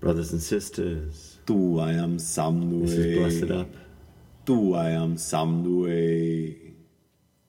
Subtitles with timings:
[0.00, 2.82] Brothers and sisters, Tu I am Samnue.
[2.82, 3.68] this is Blessed Up.
[4.46, 6.72] Tu I am Samnue.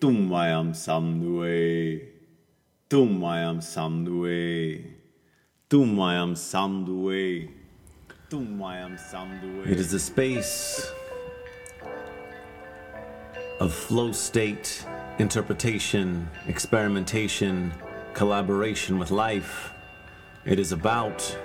[0.01, 2.01] Tum I am Samnue.
[2.89, 4.83] Tum I am Samnue.
[5.69, 7.51] Tum I am Samnue.
[8.31, 9.67] Tum I am Samnue.
[9.67, 10.91] It is a space
[13.59, 14.85] of flow state,
[15.19, 17.71] interpretation, experimentation,
[18.13, 19.71] collaboration with life.
[20.45, 21.37] It is about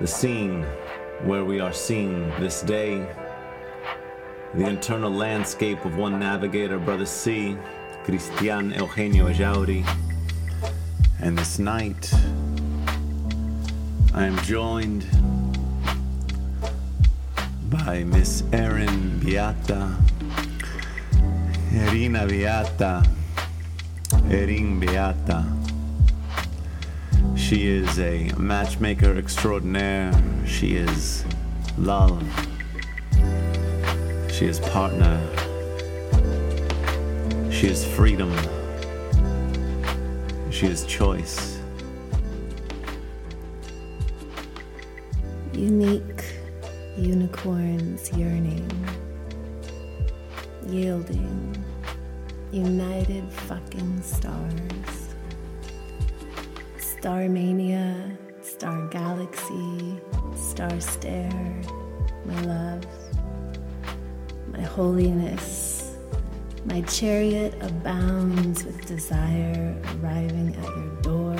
[0.00, 0.62] the scene
[1.24, 3.06] where we are seen this day,
[4.54, 7.54] the internal landscape of one navigator, Brother C,
[8.04, 9.86] Cristian Eugenio Ejauri.
[11.20, 12.10] And this night,
[14.14, 15.04] I am joined
[17.68, 19.94] by Miss Erin Beata,
[21.74, 23.06] Erina Beata,
[24.30, 25.59] Erin Beata.
[27.50, 30.12] She is a matchmaker extraordinaire.
[30.46, 31.24] She is
[31.76, 32.22] love.
[34.30, 35.18] She is partner.
[37.50, 38.32] She is freedom.
[40.52, 41.58] She is choice.
[45.52, 46.22] Unique
[46.96, 48.70] unicorns yearning,
[50.68, 51.64] yielding,
[52.52, 54.99] united fucking stars.
[57.00, 59.98] Star mania, star galaxy,
[60.36, 61.62] star stare,
[62.26, 62.84] my love,
[64.52, 65.96] my holiness.
[66.66, 71.36] My chariot abounds with desire arriving at your door.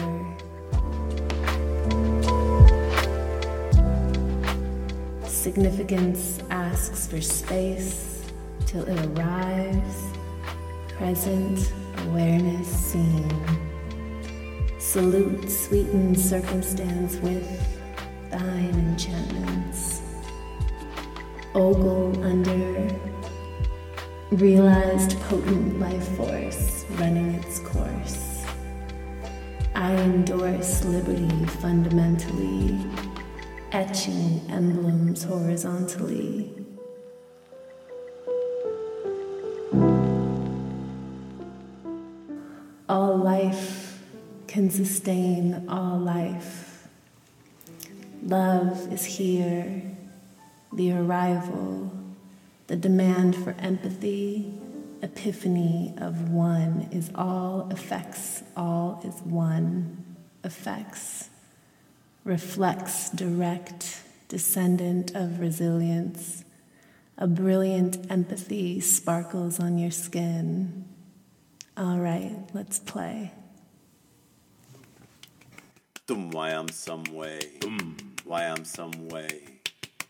[5.29, 8.33] Significance asks for space
[8.65, 10.05] till it arrives.
[10.97, 11.71] Present
[12.07, 13.70] awareness seen.
[14.93, 17.47] Salute sweeten circumstance with
[18.29, 20.03] thine enchantments.
[21.55, 22.91] Ogle under
[24.33, 28.45] realized potent life force running its course.
[29.77, 32.77] I endorse liberty fundamentally
[33.71, 36.53] etching emblems horizontally.
[42.89, 43.80] All life
[44.51, 46.89] can sustain all life.
[48.23, 49.83] Love is here,
[50.73, 51.91] the arrival,
[52.67, 54.53] the demand for empathy,
[55.03, 61.31] epiphany of one is all affects, all is one affects
[62.25, 66.45] reflects direct descendant of resilience.
[67.19, 70.85] A brilliant empathy sparkles on your skin.
[71.77, 73.33] All right, let's play.
[76.11, 77.39] Tum I am some way.
[78.25, 79.43] Why I'm some way.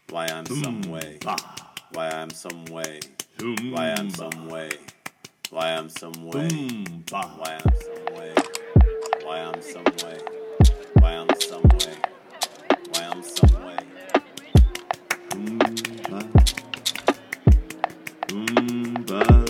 [0.08, 1.18] Why I'm some way.
[1.92, 3.00] Why I'm some way.
[3.70, 4.70] Why I'm some way.
[5.50, 6.48] Why I'm some way.
[7.10, 8.32] Why I'm some way.
[9.22, 10.18] Why I'm some way.
[10.94, 11.96] Why I'm some way.
[12.88, 13.76] Why I'm some way.
[18.30, 19.49] United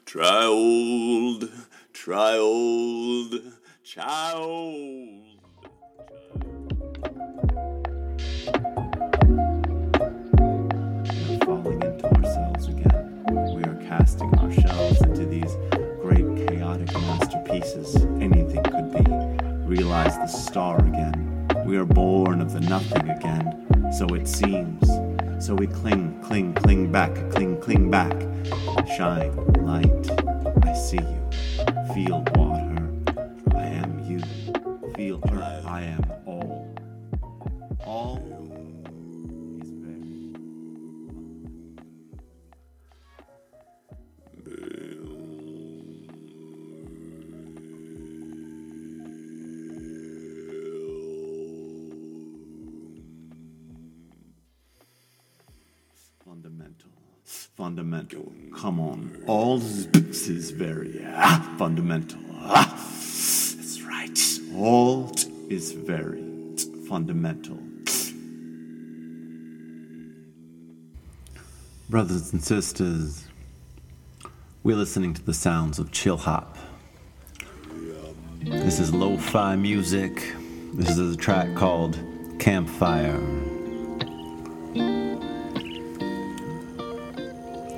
[0.07, 1.49] child,
[1.93, 3.35] child,
[3.83, 4.47] child.
[4.81, 5.61] We
[11.21, 13.23] are Falling into ourselves again,
[13.53, 15.55] we are casting ourselves into these
[16.01, 17.95] great chaotic masterpieces.
[18.19, 19.03] Anything could be.
[19.67, 21.47] Realize the star again.
[21.63, 23.68] We are born of the nothing again
[23.99, 24.87] so it seems.
[25.45, 28.13] So we cling, cling, cling back, cling, cling back.
[28.95, 29.35] Shine,
[29.65, 30.09] light,
[30.63, 31.29] I see you.
[31.93, 32.68] Feel water,
[57.23, 58.23] Fundamental.
[58.23, 58.33] Fundamental.
[58.55, 59.23] Come on.
[59.27, 62.19] All is very ah, fundamental.
[62.41, 64.19] Ah, that's right.
[64.55, 65.11] All
[65.49, 66.23] is very
[66.87, 67.59] fundamental.
[71.89, 73.27] Brothers and sisters,
[74.63, 76.57] we're listening to the sounds of chill hop.
[78.41, 80.33] This is lo fi music.
[80.73, 81.99] This is a track called
[82.39, 83.19] Campfire.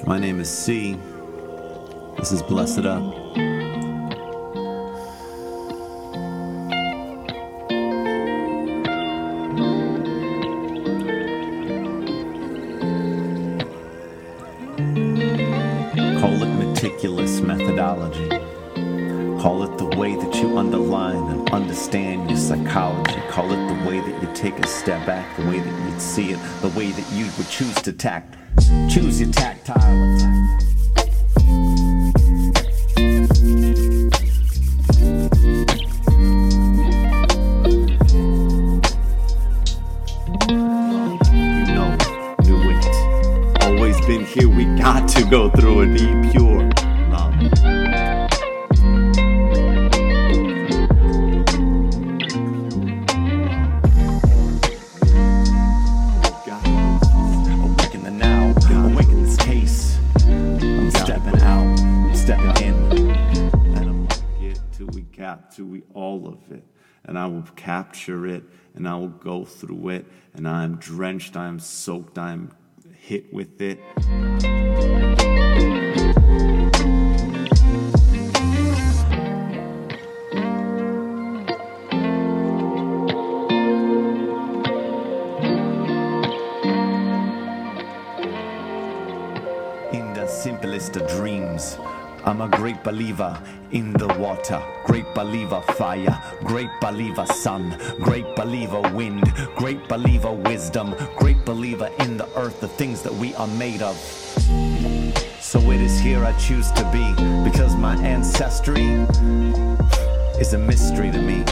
[0.08, 0.98] My name is C.
[2.18, 3.14] This is Blessed Up.
[16.20, 18.30] Call it meticulous methodology.
[19.40, 23.22] Call it the way that you underline and understand your psychology.
[23.30, 26.32] Call it the way that you take a step back, the way that you'd see
[26.32, 28.36] it, the way that you would choose to tact.
[28.90, 30.61] Choose your tactile
[67.12, 68.42] And I will capture it,
[68.74, 70.06] and I will go through it.
[70.34, 72.54] And I am drenched, I am soaked, I am
[72.94, 73.82] hit with it.
[89.92, 91.78] in the simplest of dreams.
[92.24, 93.42] I'm a great believer
[93.72, 99.24] in the water, great believer fire, great believer sun, great believer wind,
[99.56, 103.96] great believer wisdom, great believer in the earth, the things that we are made of.
[105.40, 107.14] So it is here I choose to be
[107.44, 108.86] because my ancestry
[110.40, 111.44] is a mystery to me.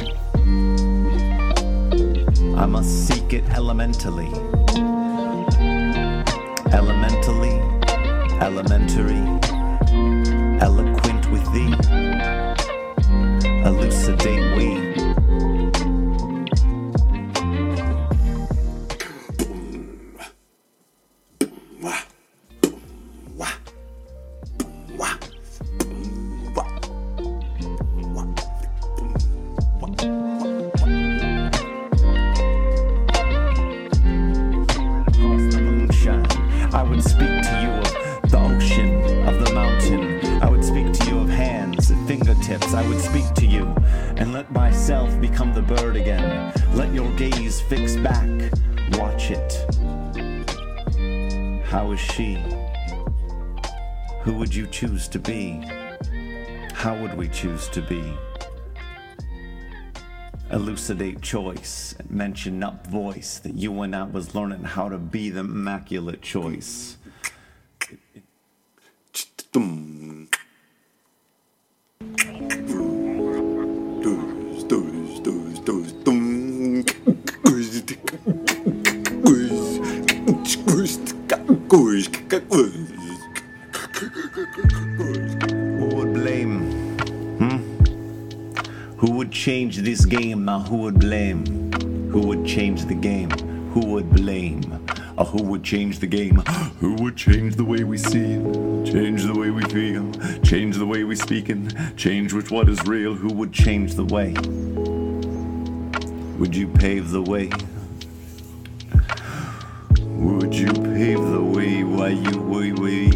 [2.56, 4.30] I must seek it elementally.
[6.72, 7.60] Elementally,
[8.40, 9.59] elementary,
[10.62, 11.74] eloquent with thee,
[13.66, 14.89] elucidate we.
[54.60, 55.66] You choose to be?
[56.74, 58.04] How would we choose to be?
[60.52, 65.42] elucidate choice mention up voice that you and I was learning how to be the
[65.42, 66.98] immaculate choice.
[89.40, 90.44] Change this game?
[90.44, 91.46] Now who would blame?
[92.12, 93.30] Who would change the game?
[93.72, 94.86] Who would blame?
[95.18, 96.36] Or who would change the game?
[96.82, 98.36] Who would change the way we see?
[98.92, 100.12] Change the way we feel?
[100.44, 103.14] Change the way we speak and change which what is real?
[103.14, 104.34] Who would change the way?
[106.38, 107.50] Would you pave the way?
[110.02, 113.10] Would you pave the way while you way way?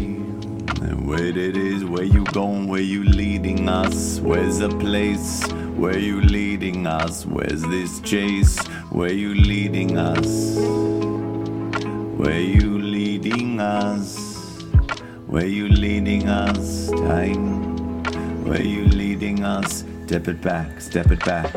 [1.04, 4.20] Where it is, where you going, where you leading us?
[4.20, 7.26] Where's the place Where you leading us?
[7.26, 8.58] Where's this chase?
[8.90, 10.56] Where you leading us?
[12.16, 14.62] Where you leading us?
[15.26, 16.90] Where you leading us?
[16.90, 18.04] Time.
[18.44, 19.84] Where you leading us?
[20.06, 21.52] Step it back, step it back.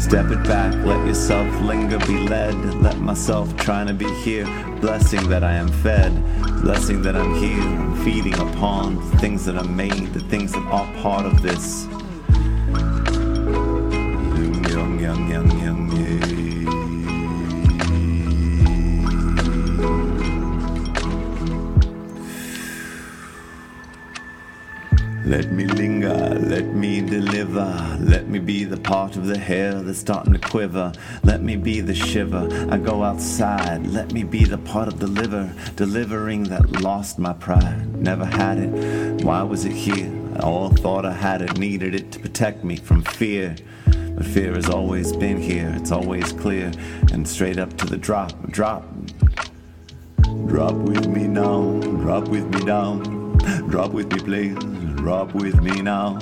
[0.00, 2.54] Step it back, let yourself linger, be led.
[2.82, 4.46] Let myself trying to be here.
[4.80, 6.12] Blessing that I am fed,
[6.62, 8.04] blessing that I'm here.
[8.04, 11.86] Feeding upon the things that are made, the things that are part of this.
[25.28, 27.98] Let me linger, let me deliver.
[28.00, 30.90] Let me be the part of the hair that's starting to quiver.
[31.22, 32.48] Let me be the shiver.
[32.70, 33.86] I go outside.
[33.88, 37.94] Let me be the part of the liver, delivering that lost my pride.
[37.96, 39.22] Never had it.
[39.22, 40.10] Why was it here?
[40.36, 43.54] I all thought I had it, needed it to protect me from fear.
[43.84, 45.74] But fear has always been here.
[45.76, 46.72] It's always clear
[47.12, 48.32] and straight up to the drop.
[48.50, 48.82] Drop.
[50.46, 51.78] Drop with me now.
[51.80, 53.36] Drop with me down.
[53.68, 54.77] Drop with me, please.
[55.08, 56.18] Drop with me now.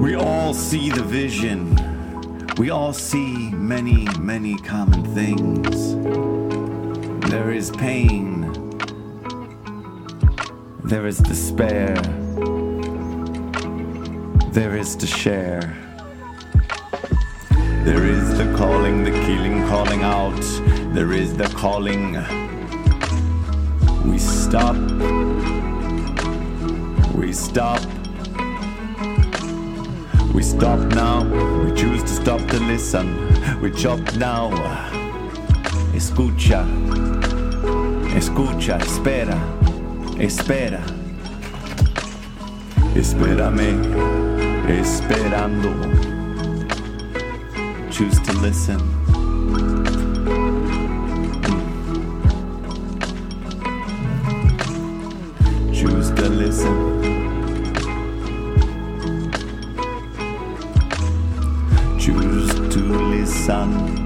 [0.00, 1.76] We all see the vision.
[2.58, 5.94] We all see many, many common things.
[7.30, 8.50] There is pain.
[10.82, 11.94] There is despair.
[14.50, 15.72] There is to share.
[17.84, 20.42] There is the calling, the killing, calling out.
[20.92, 22.14] There is the calling.
[24.10, 25.33] We stop.
[27.14, 27.80] We stop.
[30.34, 31.22] We stop now.
[31.64, 33.60] We choose to stop to listen.
[33.60, 34.50] We chop now.
[35.94, 36.66] Escucha.
[38.16, 38.78] Escucha.
[38.80, 39.38] Espera.
[40.18, 40.82] Espera.
[42.94, 43.80] Espérame.
[44.68, 45.72] Esperando.
[47.90, 49.03] Choose to listen.
[56.34, 57.02] Listen.
[61.98, 64.04] Choose to listen.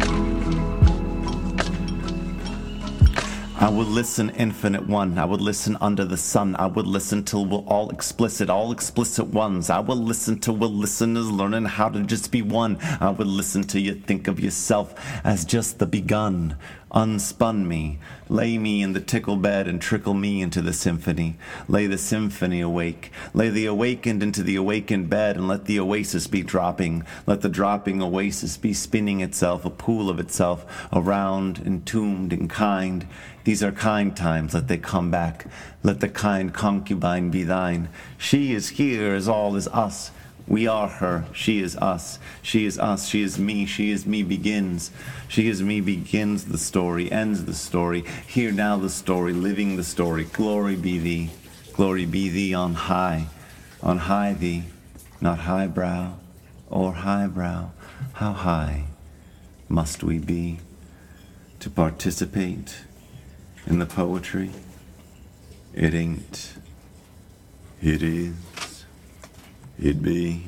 [3.60, 5.18] I would listen, infinite one.
[5.18, 6.54] I would listen under the sun.
[6.56, 9.68] I would listen till we're all explicit, all explicit ones.
[9.68, 12.78] I will listen till we're listeners learning how to just be one.
[13.00, 14.94] I would listen till you think of yourself
[15.24, 16.56] as just the begun.
[16.92, 17.98] Unspun me,
[18.30, 21.36] lay me in the tickle bed and trickle me into the symphony.
[21.68, 23.12] Lay the symphony awake.
[23.34, 27.04] Lay the awakened into the awakened bed and let the oasis be dropping.
[27.26, 33.06] Let the dropping oasis be spinning itself, a pool of itself, around, entombed and kind.
[33.44, 35.46] These are kind times, let they come back.
[35.82, 37.90] Let the kind concubine be thine.
[38.16, 40.10] She is here as all is us.
[40.48, 41.26] We are her.
[41.34, 42.18] She is us.
[42.40, 43.06] She is us.
[43.06, 43.66] She is me.
[43.66, 44.90] She is me begins.
[45.28, 48.04] She is me begins the story, ends the story.
[48.26, 50.24] Here now the story, living the story.
[50.24, 51.30] Glory be thee.
[51.74, 53.26] Glory be thee on high.
[53.82, 54.64] On high thee,
[55.20, 56.14] not highbrow
[56.70, 57.70] or highbrow.
[58.14, 58.84] How high
[59.68, 60.60] must we be
[61.60, 62.78] to participate
[63.66, 64.50] in the poetry?
[65.74, 66.54] It ain't.
[67.82, 68.34] It is.
[69.80, 70.42] It be.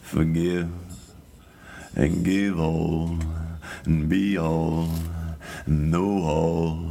[0.00, 0.70] Forgive
[1.96, 3.18] and give all
[3.84, 4.88] and be all
[5.66, 6.90] and know all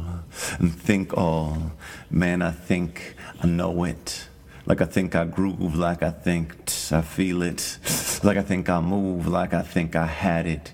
[0.58, 1.72] and think all.
[2.10, 4.28] Man, I think I know it.
[4.66, 6.54] Like I think I groove, like I think
[6.90, 7.78] I feel it.
[8.22, 10.72] Like I think I move, like I think I had it.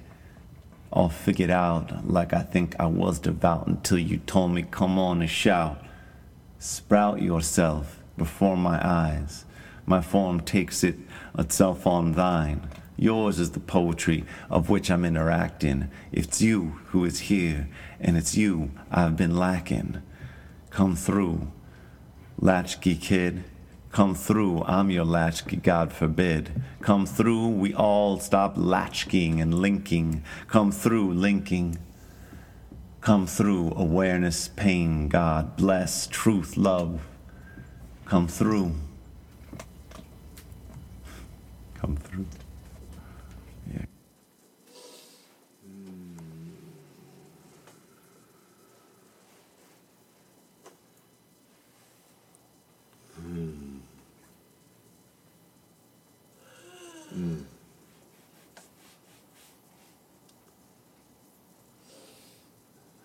[0.93, 5.21] All figured out, like I think I was devout until you told me, come on
[5.21, 5.83] and shout.
[6.59, 9.45] Sprout yourself before my eyes.
[9.87, 10.97] My form takes it
[11.39, 12.69] itself on thine.
[12.97, 15.91] Yours is the poetry of which I'm interacting.
[16.13, 17.69] It's you who is here,
[17.99, 20.03] and it's you I've been lacking.
[20.69, 21.51] Come through,
[22.39, 23.45] latchkey kid.
[23.91, 26.63] Come through, I'm your latchkey, God forbid.
[26.81, 30.23] Come through, we all stop latchkeying and linking.
[30.47, 31.79] Come through, linking.
[33.01, 37.01] Come through, awareness, pain, God, bless, truth, love.
[38.05, 38.75] Come through.
[41.81, 42.27] Come through.
[43.73, 43.87] Yeah.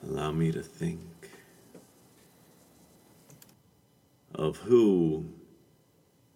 [0.04, 1.00] Allow me to think
[4.34, 5.26] of who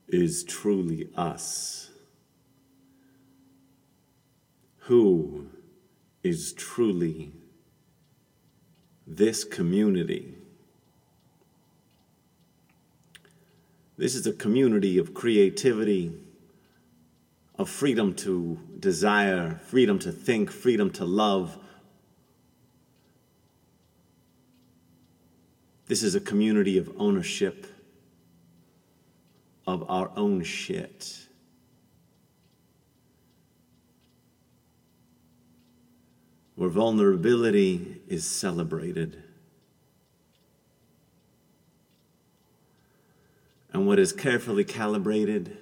[0.08, 1.89] is truly us
[4.90, 5.46] who
[6.24, 7.32] is truly
[9.06, 10.34] this community.
[14.00, 16.12] This is a community of creativity,
[17.60, 21.56] of freedom to desire, freedom to think, freedom to love.
[25.86, 27.68] This is a community of ownership
[29.68, 31.29] of our own shit.
[36.60, 39.24] Where vulnerability is celebrated.
[43.72, 45.58] And what is carefully calibrated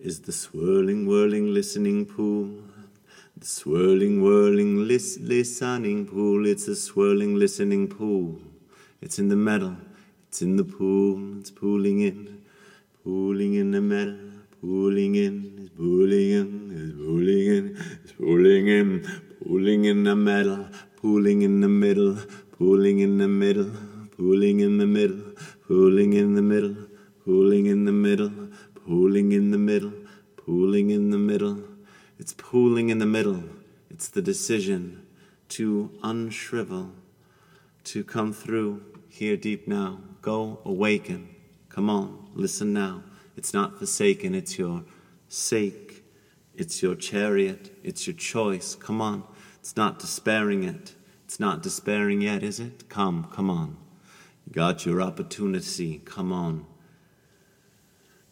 [0.00, 2.64] is the swirling, whirling, listening pool.
[3.36, 6.44] The swirling, whirling, lis- listening pool.
[6.44, 8.40] It's a swirling, listening pool.
[9.00, 9.76] It's in the metal.
[10.26, 11.38] It's in the pool.
[11.38, 12.42] It's pooling in.
[13.04, 14.31] Pooling in the metal.
[14.62, 15.58] Pooling in.
[15.58, 16.70] It's pooling in.
[17.50, 17.76] In.
[18.04, 20.04] It's pooling in.
[20.04, 20.68] The metal.
[20.96, 22.16] Pooling in the middle.
[22.56, 23.72] Pooling in the middle.
[24.16, 25.20] Pooling in the middle.
[25.66, 26.76] Pooling in the middle.
[27.24, 28.36] Pooling in the middle.
[28.86, 29.92] Pooling in the middle.
[30.36, 31.58] Pooling in the middle.
[32.20, 33.42] It's pooling in the middle.
[33.90, 35.06] It's the decision
[35.50, 36.92] to unshrivel,
[37.84, 39.98] to come through here deep now.
[40.22, 41.34] Go awaken.
[41.68, 43.02] Come on, listen now.
[43.36, 44.84] It's not forsaken, it's your
[45.28, 46.02] sake.
[46.54, 47.76] It's your chariot.
[47.82, 48.74] It's your choice.
[48.74, 49.24] Come on.
[49.60, 50.94] It's not despairing it.
[51.24, 52.88] It's not despairing yet, is it?
[52.88, 53.78] Come, come on.
[54.46, 56.02] You got your opportunity.
[56.04, 56.66] Come on.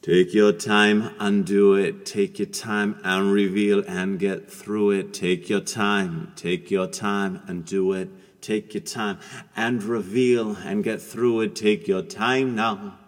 [0.03, 2.05] Take your time and do it.
[2.07, 5.15] Take your time and reveal and get through it.
[5.15, 6.33] Take your time.
[6.37, 8.09] Take your time and do it.
[8.43, 9.19] Take your time
[9.55, 11.55] and reveal and get through it.
[11.55, 12.99] Take your time now.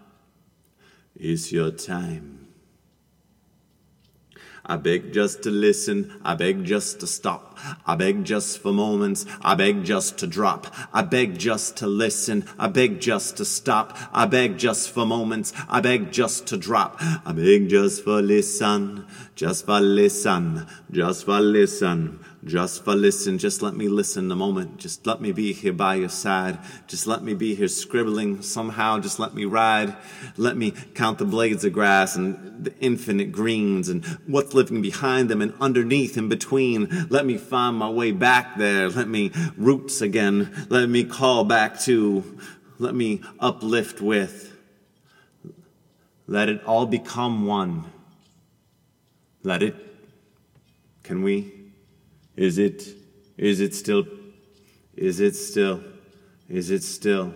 [1.24, 2.48] It's your time.
[4.66, 6.20] I beg just to listen.
[6.24, 7.56] I beg just to stop.
[7.86, 9.24] I beg just for moments.
[9.40, 10.66] I beg just to drop.
[10.92, 12.44] I beg just to listen.
[12.58, 13.96] I beg just to stop.
[14.12, 15.52] I beg just for moments.
[15.68, 16.96] I beg just to drop.
[17.00, 19.06] I beg just for listen.
[19.36, 20.66] Just for listen.
[20.90, 22.18] Just for listen.
[22.44, 23.38] Just for listen.
[23.38, 24.78] Just let me listen a moment.
[24.78, 26.58] Just let me be here by your side.
[26.88, 28.98] Just let me be here scribbling somehow.
[28.98, 29.96] Just let me ride.
[30.36, 35.28] Let me count the blades of grass and the infinite greens and what's living behind
[35.28, 37.06] them and underneath and between.
[37.10, 38.88] Let me find my way back there.
[38.88, 40.66] Let me roots again.
[40.68, 42.38] Let me call back to.
[42.80, 44.56] Let me uplift with.
[46.26, 47.84] Let it all become one.
[49.44, 49.76] Let it.
[51.04, 51.61] Can we?
[52.42, 52.96] Is it,
[53.38, 54.04] is it still,
[54.96, 55.80] is it still,
[56.48, 57.32] is it still,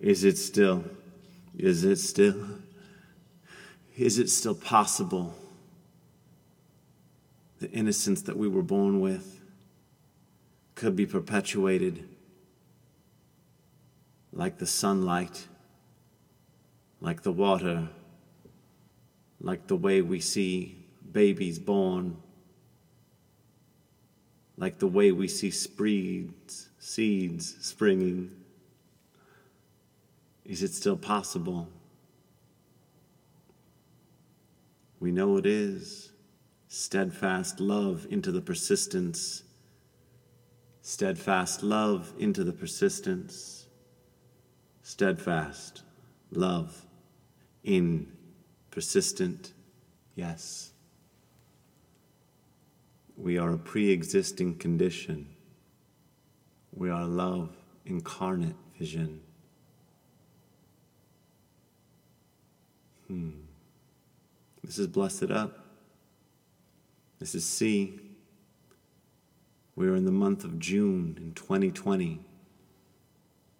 [0.00, 0.84] is it still,
[1.58, 2.36] is it still,
[3.96, 5.34] is it still possible?
[7.58, 9.40] The innocence that we were born with
[10.76, 12.08] could be perpetuated
[14.32, 15.48] like the sunlight,
[17.00, 17.88] like the water,
[19.40, 22.18] like the way we see babies born
[24.58, 28.32] like the way we see spreads, seeds springing.
[30.44, 31.68] Is it still possible?
[34.98, 36.10] We know it is.
[36.66, 39.44] Steadfast love into the persistence.
[40.82, 43.68] Steadfast love into the persistence.
[44.82, 45.82] Steadfast
[46.32, 46.84] love
[47.62, 48.10] in
[48.70, 49.52] persistent
[50.16, 50.72] yes.
[53.18, 55.26] We are a pre existing condition.
[56.72, 57.50] We are love
[57.84, 59.20] incarnate vision.
[63.08, 63.30] Hmm.
[64.62, 65.58] This is Blessed Up.
[67.18, 67.98] This is C.
[69.74, 72.20] We are in the month of June in 2020,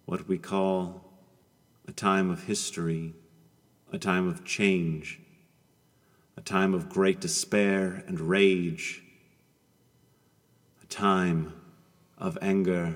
[0.05, 1.03] what we call
[1.85, 3.13] a time of history,
[3.91, 5.19] a time of change,
[6.37, 9.03] a time of great despair and rage
[10.89, 11.53] time
[12.17, 12.95] of anger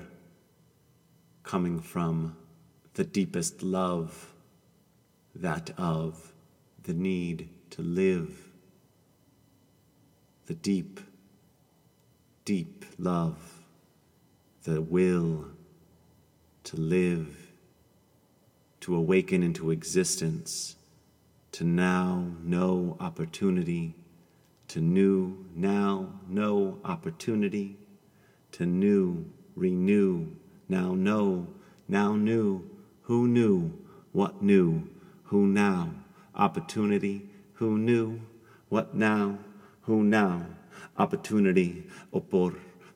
[1.42, 2.36] coming from
[2.94, 4.32] the deepest love,
[5.34, 6.32] that of
[6.82, 8.48] the need to live,
[10.46, 11.00] the deep,
[12.44, 13.60] deep love,
[14.64, 15.46] the will
[16.64, 17.52] to live,
[18.80, 20.76] to awaken into existence,
[21.52, 23.94] to now know opportunity,
[24.68, 27.76] to new, now know opportunity
[28.54, 30.26] to new, renew,
[30.68, 31.46] now know,
[31.86, 32.62] now knew,
[33.02, 33.72] who knew,
[34.12, 34.88] what knew,
[35.24, 35.90] who now,
[36.34, 37.30] Opportunity.
[37.54, 38.20] Who knew?
[38.68, 39.38] What now?
[39.82, 40.42] Who now?
[40.98, 41.84] Opportunity.
[42.12, 42.54] Opor.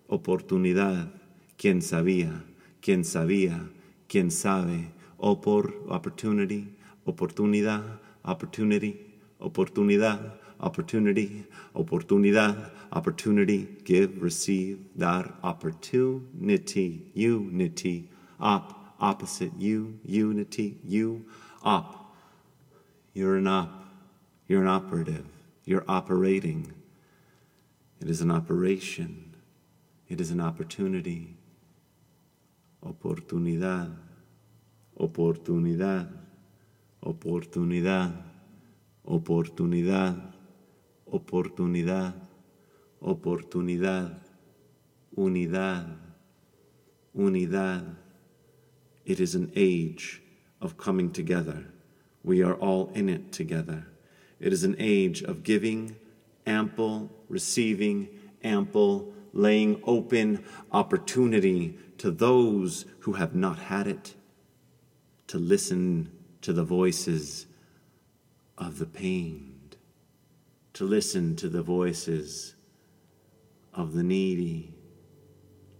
[0.09, 1.13] Oportunidad.
[1.57, 2.43] ¿Quién sabía?
[2.81, 3.71] ¿Quién sabía?
[4.09, 4.91] ¿Quién sabe?
[5.19, 5.73] Opor.
[5.89, 6.75] Opportunity.
[7.05, 8.01] Oportunidad.
[8.25, 9.15] Opportunity.
[9.39, 10.38] Oportunidad.
[10.61, 11.45] Opportunity.
[11.75, 12.71] Oportunidad.
[12.93, 13.69] Opportunity.
[13.85, 15.35] Give, receive, dar.
[15.43, 17.11] Opportunity.
[17.15, 18.09] Unity.
[18.41, 21.25] Op opposite you, unity, you,
[21.63, 22.15] op.
[23.15, 23.71] You're an op.
[24.47, 25.27] You're an operative.
[25.65, 26.73] You're operating.
[28.01, 29.37] It is an operation.
[30.09, 31.37] It is an opportunity.
[32.85, 33.95] Oportunidad.
[34.99, 36.09] Oportunidad.
[37.05, 38.23] Oportunidad.
[39.07, 40.33] Oportunidad.
[41.13, 42.15] Oportunidad.
[43.03, 44.21] Oportunidad.
[45.17, 45.97] Unidad.
[47.17, 47.97] Unidad.
[49.05, 50.23] It is an age
[50.61, 51.65] of coming together.
[52.23, 53.87] We are all in it together.
[54.41, 55.97] It is an age of giving,
[56.47, 58.09] ample, receiving,
[58.45, 64.15] ample, laying open opportunity to those who have not had it
[65.29, 66.11] to listen
[66.43, 67.47] to the voices
[68.57, 69.48] of the pained,
[70.79, 72.55] to listen to the voices
[73.75, 74.73] of the needy,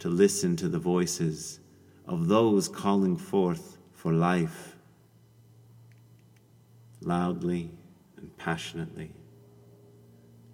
[0.01, 1.61] to listen to the voices
[2.09, 4.75] of those calling forth for life
[7.01, 7.71] loudly
[8.17, 9.13] and passionately.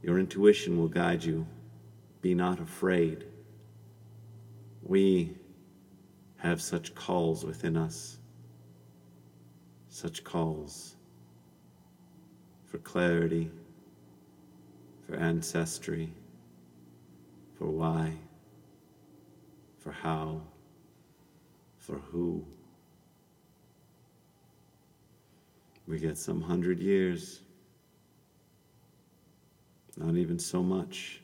[0.03, 1.47] Your intuition will guide you.
[2.21, 3.25] Be not afraid.
[4.83, 5.39] We
[6.37, 8.19] have such calls within us,
[9.89, 10.97] such calls
[12.67, 13.51] for clarity,
[15.15, 16.11] for ancestry,
[17.57, 18.13] for why,
[19.79, 20.41] for how
[21.79, 22.45] for who?
[25.87, 27.43] We get some hundred years,
[29.97, 31.21] not even so much.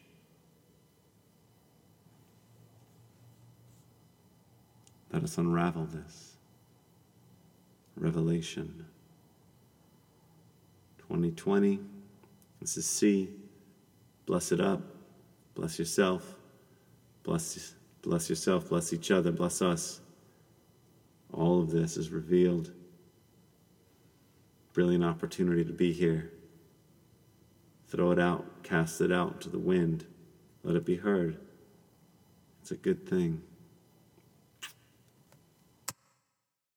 [5.13, 6.37] Let us unravel this.
[7.97, 8.87] Revelation
[10.99, 11.81] 2020.
[12.61, 13.31] This is C.
[14.31, 14.81] Bless it up.
[15.57, 16.37] Bless yourself.
[17.25, 18.69] Bless, bless yourself.
[18.69, 19.33] Bless each other.
[19.33, 20.01] Bless us.
[21.33, 22.71] All of this is revealed.
[24.73, 26.31] Brilliant opportunity to be here.
[27.89, 30.07] Throw it out, cast it out to the wind,
[30.63, 31.37] let it be heard.
[32.63, 33.43] It's a good thing.